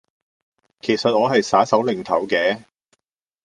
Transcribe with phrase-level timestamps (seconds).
[0.81, 2.63] 其實我係耍手擰頭嘅